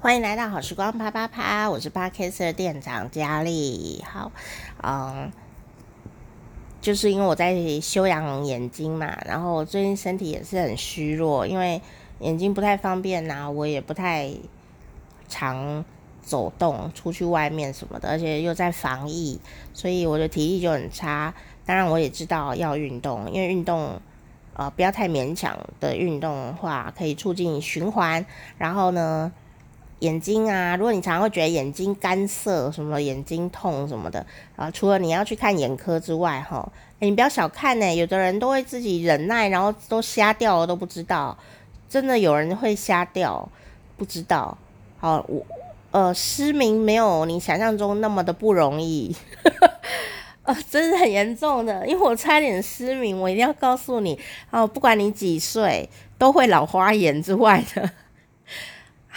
[0.00, 4.00] 欢迎来到好时光啪啪啪，我是 Podcast 的店长佳丽。
[4.08, 4.30] 好，
[4.80, 5.32] 嗯，
[6.80, 11.82] 就是因为我在休养眼睛嘛，然后最近身体也是很虚弱，因为
[12.20, 14.30] 眼睛不太方便呐、啊，我也不太
[15.28, 15.84] 常
[16.22, 19.40] 走动出去外面什么的，而且又在防疫，
[19.72, 21.34] 所以我的体力就很差。
[21.66, 24.00] 当然，我也知道要运动，因为运动
[24.54, 28.24] 呃不要太勉强的运动的话，可以促进循环，
[28.58, 29.32] 然后呢。
[30.00, 36.70] 眼睛啊，如果你常常会觉得眼睛干涩，什么眼睛痛什么的啊，除了你要去看眼科之外，哈，
[37.00, 41.36] 你不要小看呢，有的人都会自己忍耐，然后都瞎掉了都不知道，
[41.88, 43.48] 真的有人会瞎掉，
[43.96, 44.56] 不知道。
[44.98, 45.44] 好，我
[45.90, 49.14] 呃失明没有你想象中那么的不容易，
[50.42, 54.16] 呃， 真的很严重的，因为我差点失明，我一定要告诉你，
[54.50, 57.90] 哦，不管你几岁，都会老花眼之外的。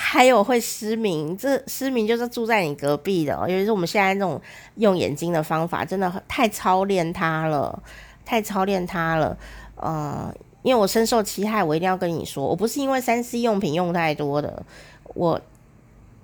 [0.03, 4.41] 还有会失明，这失明就是住在你隔壁的，尤其是我们现在这种
[4.75, 7.83] 用眼睛的方法，真的太操练它了，
[8.25, 9.37] 太操练它了。
[9.75, 14.65] 呃，因为我深受其害，我一定要跟你说，我不是因为三 C 用品用太多的，
[15.13, 15.39] 我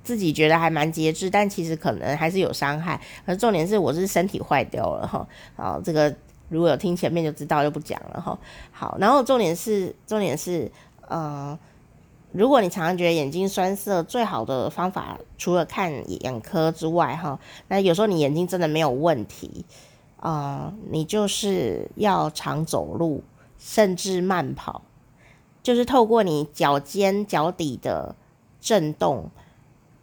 [0.03, 2.99] 自己觉得还蛮节制，但其实可能还是有伤害。
[3.25, 5.27] 而重点是，我是身体坏掉了哈。
[5.55, 6.13] 好，这个
[6.49, 8.37] 如果有听前面就知道，就不讲了哈。
[8.71, 10.71] 好，然后重点是，重点是，
[11.07, 11.57] 呃。
[12.31, 15.91] 如果你常常觉得眼睛酸涩，最好的方法除了看
[16.23, 19.65] 眼科之外，哈，那有时候你眼睛真的没有问题，
[20.19, 23.23] 啊、你就是要常走路，
[23.57, 24.81] 甚至慢跑，
[25.63, 28.15] 就是透过你脚尖、脚底的
[28.61, 29.29] 震动，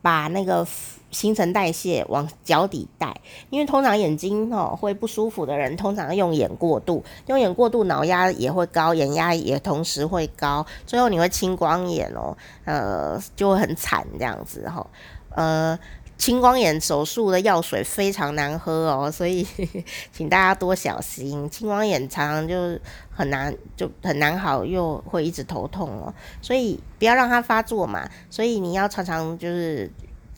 [0.03, 0.67] 把那个。
[1.15, 3.15] 新陈代谢往脚底带，
[3.49, 14.85] 因为通常眼睛哦会不舒服的人，通常用眼过度，用眼过度，脑压也会高，眼压也同时会高，最后你会青光眼哦，呃，就会很惨这样子哈，
[15.31, 15.79] 呃，
[16.19, 19.47] 青光眼手术的药水非常难喝哦，所以
[20.13, 22.79] 请大家多小心，青光眼常常就
[23.11, 29.89] 很难就很难好，又会一直头痛哦，所以不要让它发作嘛，所以你要常常就是。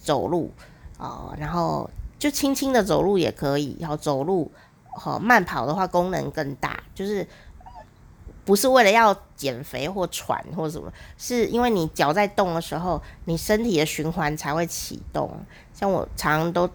[0.06, 0.52] 走路
[0.98, 3.76] 哦，然后就轻轻的走路也可以。
[3.80, 4.50] 然后走路
[4.84, 7.26] 和慢跑的话，功能更大，就是
[8.44, 15.28] 不是为了要减肥或喘或什么，是因为你脚在动的时候，你身体的循环才会启动。
[15.74, 16.70] 像我常常都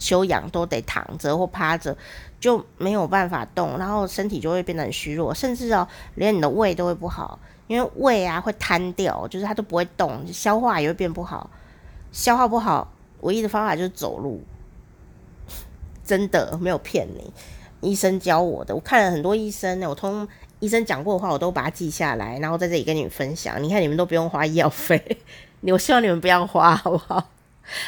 [0.00, 1.96] 休养，都得躺着或趴着，
[2.40, 5.86] 就没有办法动，然后身体就会变得很虚弱，甚至哦，
[6.16, 7.38] 连你的胃都会不好，
[7.68, 11.48] 因为胃啊会瘫掉，就是它都不会动，消化也会变不好。
[12.12, 14.42] 消化不好，唯一的方法就是走路，
[16.04, 17.32] 真的没有骗你。
[17.80, 20.28] 医生教我的，我看了很多医生呢，我通
[20.58, 23.62] 医生讲过的话，我都把它记下来，然后在这里跟你们分享。
[23.62, 25.18] 你看，你们都不用花医药费，
[25.62, 27.30] 我希望你们不要花，好不好？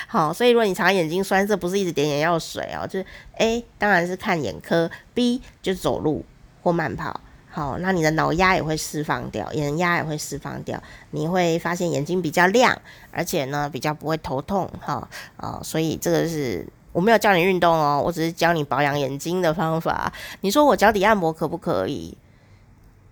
[0.07, 3.07] 好，所以如果你常眼睛酸涩，不是一直点眼药水哦，就是
[3.39, 6.25] A，当然是看眼科；B，就走路
[6.63, 7.21] 或慢跑。
[7.55, 12.81] 好，那你的脑压也会释放掉，眼压也会释放掉，你会发现眼睛比较亮，
[13.11, 20.11] 而且呢比较不会头痛，哈啊，所以这个是我没有教你运动哦，我只是教你保养眼睛的方法。
[20.41, 22.17] 你说我脚底按摩可不可以？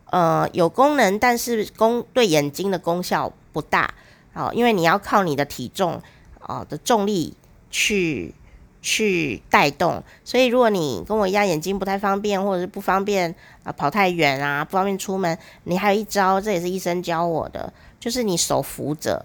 [0.07, 3.93] 呃，有功能，但是功对眼睛的功效不大，
[4.33, 6.01] 好，因为你要靠你的体重
[6.41, 7.37] 啊的重力
[7.71, 8.35] 去。
[8.83, 19.25] 去带动，所以如果你跟我一样眼睛不太方便，或者是不方便啊跑太远啊，不方便出门，你还有一招，这也是医生教我的，就是你手扶着，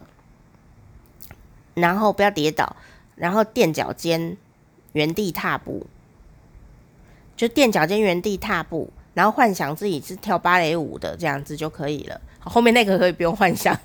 [1.73, 2.75] 然后不要跌倒，
[3.15, 4.35] 然后垫脚尖
[4.91, 5.87] 原地踏步，
[7.37, 12.19] 就垫脚尖原地踏步，然后幻想自己是跳芭蕾舞的这样子就可以了。
[12.39, 13.75] 后面那个可以不用幻想，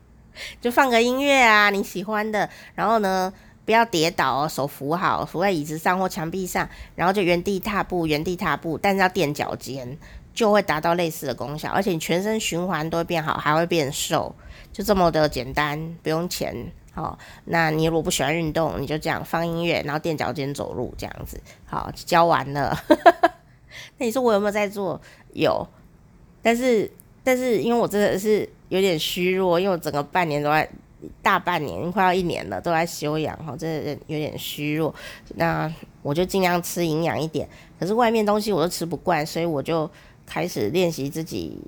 [0.60, 3.32] 就放个音乐啊，你喜欢的，然后呢，
[3.64, 9.96] 不要跌倒哦，手扶好，扶在椅子上或墙壁上，然后就原地踏步，原地踏步，但是要垫脚尖，
[10.34, 14.34] 就会达到类似的功效，而且你全身循环都会变好，还会变瘦，
[14.70, 16.54] 就这么的简单，不用钱。
[16.92, 22.78] 好，那你如果不喜欢运动，你就这样放音乐，然后垫脚尖走路，这样子，好，教完了。
[23.96, 25.00] 那你说我有没有在做？
[25.32, 25.66] 有，
[26.42, 26.90] 但是
[27.24, 30.68] 但是因为我真的是有点虚弱，因为我整个半年都在。
[31.22, 34.94] 大半年，快要一年了，都在休养哈，真的有点虚弱。
[35.36, 35.72] 那
[36.02, 37.48] 我就尽量吃营养一点，
[37.78, 39.90] 可是外面东西我都吃不惯，所以我就
[40.26, 41.58] 开始练习自己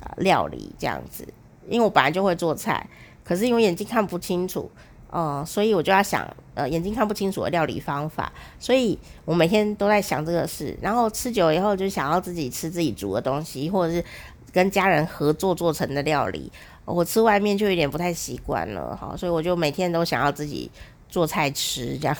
[0.00, 1.26] 啊料理这样子。
[1.68, 2.88] 因为我本来就会做菜，
[3.22, 4.70] 可是因为眼睛看不清楚，
[5.12, 10.74] 嗯，所以我就要想呃眼睛看不清楚的料理方法，所以我每天都在想这个事。
[10.80, 14.02] 然后吃久以后就想要自己吃自己煮的东西，或者是
[14.50, 16.50] 跟家人合作做成的料理。
[16.88, 20.70] 我吃外面就有点不太习惯了，好，所以我就每天都想要自己
[21.06, 22.16] 做菜吃，这样，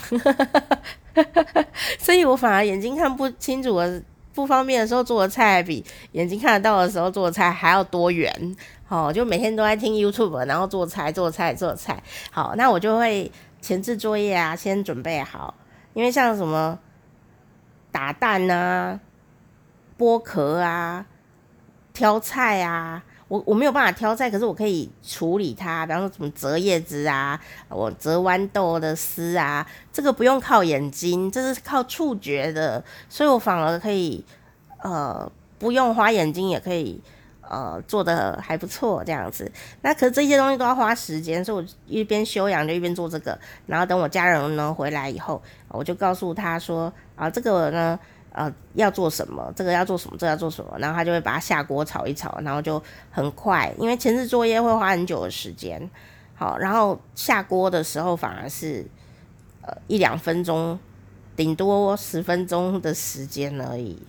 [1.98, 4.02] 所以我反而眼睛看不清楚的
[4.34, 5.82] 不方便的时候做的菜，比
[6.12, 13.32] 眼睛看得到的时候做的菜还要多元，好，就每天都在听 YouTube，然后做菜做菜做菜，好，那我就会
[13.62, 15.54] 前置作业啊，先准备好，
[15.94, 16.78] 因为像什么
[17.90, 19.00] 打蛋啊、
[19.98, 21.06] 剥壳啊、
[21.94, 23.02] 挑菜啊。
[23.28, 27.38] 我我没有办法挑菜，可是我可以处理它，比方说什么折叶子啊，
[27.68, 34.24] 我折豌豆的丝啊，这个不用靠眼睛，这是靠触觉的，所以我反而可以
[34.82, 36.98] 呃不用花眼睛也可以
[37.42, 39.52] 呃做的还不错这样子。
[39.82, 47.98] 那可是这些东西都要花时间，所以我一边休养就一边做这个，然后等我家人呢回来以后，我就告诉他说啊这个呢。
[48.32, 49.52] 呃，要做什么？
[49.56, 50.16] 这个要做什么？
[50.18, 50.76] 这个要做什么？
[50.78, 52.80] 然后他就会把它下锅炒一炒，然后就
[53.10, 55.90] 很快，因为前置作业会花很久的时间。
[56.34, 58.86] 好，然后下锅的时候反而是
[59.62, 60.78] 呃一两分钟，
[61.34, 64.00] 顶多十分钟的时间而已。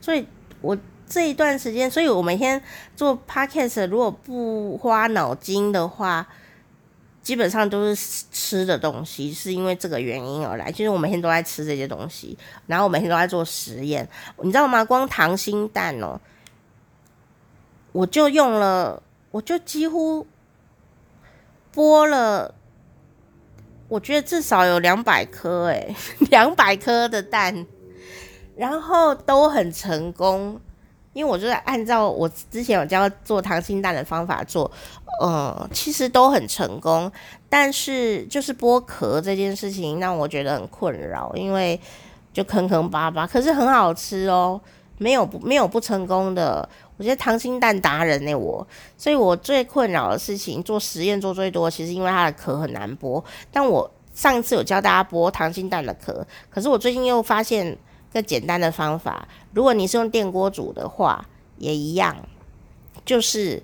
[0.00, 0.26] 所以
[0.60, 0.76] 我
[1.06, 2.62] 这一段时间，所以我每天
[2.96, 6.26] 做 podcast，如果不花脑筋的话。
[7.22, 10.72] 基本上都是吃的东西，是因为这个原因而来。
[10.72, 12.36] 其实我每天都在吃这些东西，
[12.66, 14.08] 然后我每天都在做实验，
[14.42, 14.84] 你知道吗？
[14.84, 16.18] 光溏心蛋哦，
[17.92, 20.26] 我就用了，我就几乎
[21.74, 22.54] 剥了，
[23.88, 25.94] 我觉得至少有两百颗，哎，
[26.30, 27.66] 两百颗的蛋，
[28.56, 30.60] 然后都很成功。
[31.12, 34.70] 因为我就是按照我之前有教做溏心蛋的方法做，
[35.22, 37.10] 嗯，其实都很成功。
[37.48, 41.78] 但是就是剥壳这件事情让我觉得很困扰，因为
[42.32, 44.60] 就坑坑巴巴，可是很好吃哦，
[44.98, 46.68] 没有不没有不成功的。
[46.96, 48.64] 我觉得溏心蛋达人呢，我，
[48.96, 53.20] 所以我最困扰的事情做实验做最多，其实因为它的壳很难剥。
[53.50, 57.76] 但我上次有教大家剥溏心蛋的壳，可是我最近又发现。
[58.12, 61.26] 个简单的方法，如果你是用电锅煮的话，
[61.58, 62.16] 也一样，
[63.04, 63.62] 就是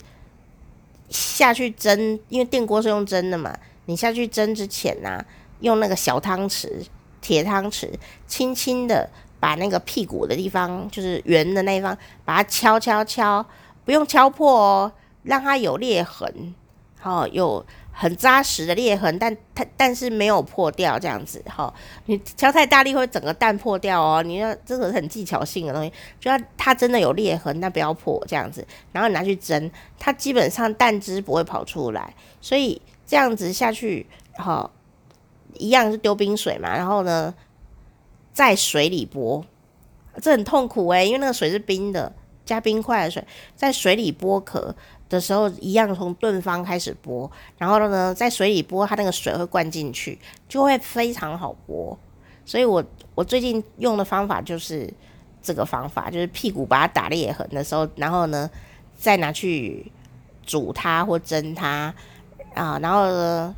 [1.08, 3.56] 下去蒸，因为电锅是用蒸的嘛。
[3.86, 5.24] 你下去蒸之前呢、啊，
[5.60, 6.84] 用那个小汤匙、
[7.20, 7.88] 铁汤匙，
[8.26, 9.08] 轻轻的
[9.38, 13.46] 把那个屁股的地方，就是圆的那一方，把它敲敲敲，
[13.84, 14.92] 不用敲破哦，
[15.22, 16.54] 让它有裂痕，
[17.10, 17.64] 哦有。
[17.98, 21.72] 很扎实的裂痕，但它但是没有破掉这样子哈。
[22.04, 24.22] 你敲太大力会整个蛋破掉哦。
[24.22, 28.62] 你要这个很技巧性的东西，就要它真的有裂痕，但不要破这样子。
[28.92, 34.70] 然后你拿去蒸，它基本上蛋汁不会跑出来，所以这样子下去哈，
[35.54, 36.68] 一样是丢冰水嘛。
[36.76, 37.32] 然后呢，
[38.34, 39.42] 在水里剥，
[40.20, 42.12] 这很痛苦诶，因为那个水是冰的，
[42.44, 44.76] 加冰块的水，在水里剥壳。
[45.08, 50.18] 的时候一样从炖方开始剥，然后呢，在水里剥，它那个水会灌进去，
[50.48, 51.96] 就会非常好剥。
[52.44, 54.92] 所以我我最近用的方法就是
[55.40, 58.50] 这个方法，就是屁股把它打裂痕的时候，然后呢
[58.96, 59.90] 再拿去
[60.44, 61.94] 煮它或蒸它
[62.54, 63.54] 啊，然后呢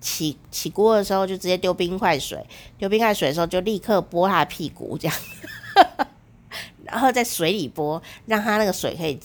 [0.00, 2.42] 起起锅的时候就直接丢冰块水，
[2.78, 5.16] 丢冰块水的时候就立刻剥它的屁股这样，
[6.84, 9.20] 然后在水里剥，让它那个水可以。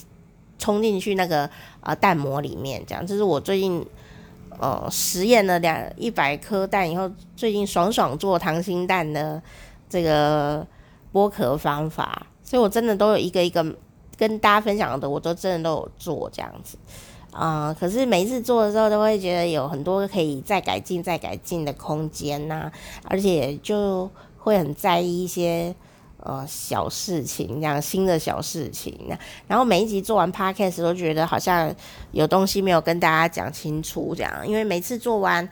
[0.61, 1.49] 冲进去那个
[1.79, 3.83] 呃蛋膜里面，这样，这是我最近
[4.59, 9.41] 呃实验了两一百颗蛋以后，最近爽爽做溏心蛋的
[9.89, 10.63] 这个
[11.11, 13.65] 剥壳方法，所以我真的都有一个一个
[14.15, 16.77] 跟大家分享的，我都真的都有做这样子
[17.31, 22.71] 啊、可是每一次做的时候，都会觉得有很多可以再改进、再改进的空间呐、
[23.05, 24.07] 而且就
[24.37, 25.73] 会很在意一些。
[26.23, 28.95] 呃，小事情这样，新的小事情，
[29.47, 31.73] 然后每一集做完 podcast 都觉得好像
[32.11, 35.47] 有东西没有跟大家讲清楚，这样，因为每次做完，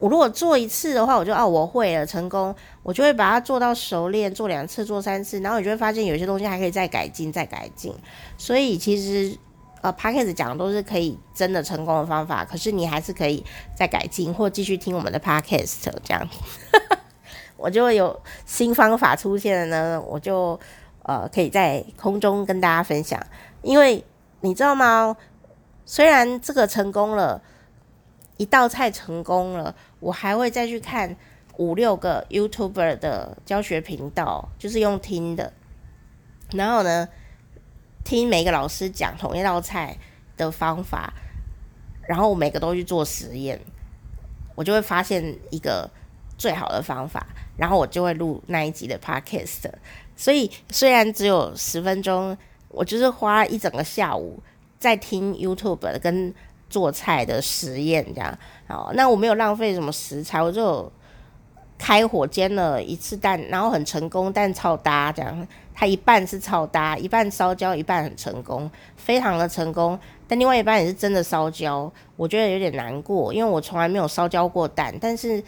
[0.00, 2.52] 我如果做一次的话，我就哦，我会了，成功，
[2.82, 7.94] 我就会把它做到熟练，做两次，做三次，然后你就会发现有些东西还可以再改进，再改进。
[8.36, 9.38] 所以其实
[9.80, 13.44] 呃 podcast 讲的都是可以真的成功的方法，可是你还是可以
[13.76, 16.28] 再改进，或继续听我们的 podcast 这样。
[17.60, 20.58] 我就会有新方法出现了呢，我就
[21.02, 23.24] 呃可以在空中跟大家分享。
[23.60, 24.02] 因为
[24.40, 25.14] 你知道吗？
[25.84, 27.42] 虽然这个成功了，
[28.38, 31.14] 一道菜成功了，我还会再去看
[31.58, 35.52] 五六个 YouTuber 的教学频道，就是用听的。
[36.52, 37.08] 然后呢，
[38.02, 39.98] 听每个老师讲同一道菜
[40.36, 41.12] 的方法，
[42.08, 43.60] 然后我每个都去做实验，
[44.54, 45.90] 我就会发现一个
[46.40, 47.26] 最好的方法。
[47.58, 49.70] 然后我就会录那一集的 podcast，
[50.16, 52.34] 所以虽然只有十分钟，
[52.68, 54.42] 我就是花一整个下午
[54.78, 56.34] 在听 YouTube 跟
[56.70, 58.38] 做菜的实验这样。
[58.66, 60.90] 好，那我没有浪费什么食材，我就
[61.76, 65.46] 开火煎了一次蛋，然后很成功，蛋超搭这样。
[65.74, 69.98] 它一半是超搭，一半烧焦，一半很成功，非常的成功。
[70.28, 74.94] 但另外一半也是真的烧焦，我觉得有点难过，因为我从来没有烧焦过蛋。
[75.00, 75.42] 但是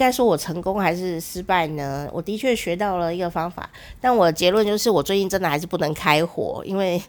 [0.00, 2.08] 该说我成功还是失败呢？
[2.10, 3.68] 我的确学到了一个方法，
[4.00, 6.98] 但我的结论就是我最近真的还是不能开火，因为